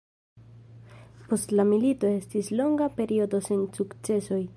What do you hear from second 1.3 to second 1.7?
Post la